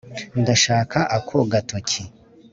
[0.41, 2.01] ndashaka ako gatoki